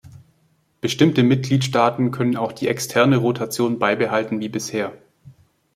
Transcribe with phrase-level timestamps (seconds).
[0.81, 4.93] Bestimmte Mitgliedstaaten können auch die externe Rotation beibehalten wie bisher.